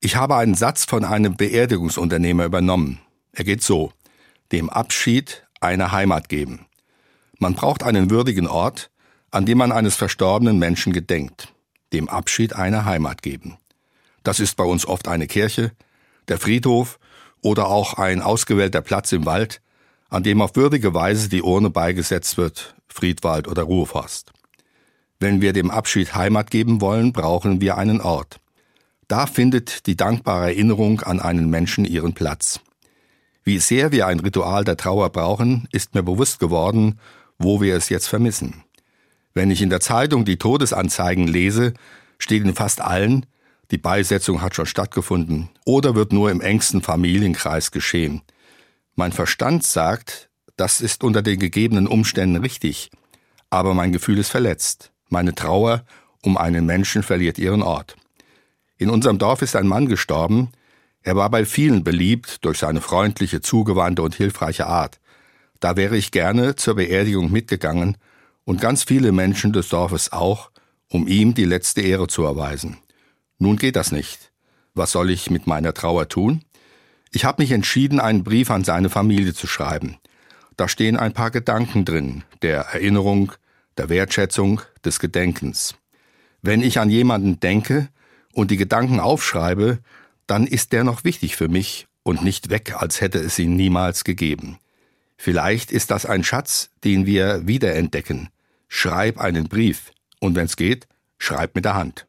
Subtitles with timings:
[0.00, 3.00] Ich habe einen Satz von einem Beerdigungsunternehmer übernommen.
[3.32, 3.92] Er geht so.
[4.52, 6.66] Dem Abschied eine Heimat geben.
[7.38, 8.90] Man braucht einen würdigen Ort,
[9.32, 11.52] an dem man eines verstorbenen Menschen gedenkt.
[11.92, 13.56] Dem Abschied eine Heimat geben.
[14.22, 15.72] Das ist bei uns oft eine Kirche,
[16.28, 17.00] der Friedhof
[17.40, 19.60] oder auch ein ausgewählter Platz im Wald,
[20.10, 24.32] an dem auf würdige Weise die Urne beigesetzt wird, Friedwald oder Ruheforst.
[25.18, 28.38] Wenn wir dem Abschied Heimat geben wollen, brauchen wir einen Ort.
[29.08, 32.60] Da findet die dankbare Erinnerung an einen Menschen ihren Platz.
[33.42, 37.00] Wie sehr wir ein Ritual der Trauer brauchen, ist mir bewusst geworden,
[37.38, 38.64] wo wir es jetzt vermissen.
[39.32, 41.72] Wenn ich in der Zeitung die Todesanzeigen lese,
[42.18, 43.24] steht in fast allen,
[43.70, 48.20] die Beisetzung hat schon stattgefunden oder wird nur im engsten Familienkreis geschehen.
[48.94, 52.90] Mein Verstand sagt, das ist unter den gegebenen Umständen richtig,
[53.48, 54.92] aber mein Gefühl ist verletzt.
[55.08, 55.84] Meine Trauer
[56.22, 57.96] um einen Menschen verliert ihren Ort.
[58.78, 60.50] In unserem Dorf ist ein Mann gestorben.
[61.02, 65.00] Er war bei vielen beliebt durch seine freundliche, zugewandte und hilfreiche Art.
[65.60, 67.96] Da wäre ich gerne zur Beerdigung mitgegangen
[68.44, 70.52] und ganz viele Menschen des Dorfes auch,
[70.88, 72.78] um ihm die letzte Ehre zu erweisen.
[73.38, 74.30] Nun geht das nicht.
[74.74, 76.44] Was soll ich mit meiner Trauer tun?
[77.10, 79.96] Ich habe mich entschieden, einen Brief an seine Familie zu schreiben.
[80.56, 83.32] Da stehen ein paar Gedanken drin, der Erinnerung,
[83.76, 85.74] der Wertschätzung, des Gedenkens.
[86.42, 87.88] Wenn ich an jemanden denke,
[88.38, 89.80] und die Gedanken aufschreibe,
[90.28, 94.04] dann ist der noch wichtig für mich und nicht weg, als hätte es ihn niemals
[94.04, 94.58] gegeben.
[95.16, 98.28] Vielleicht ist das ein Schatz, den wir wiederentdecken.
[98.68, 100.86] Schreib einen Brief und wenn's geht,
[101.18, 102.06] schreib mit der Hand.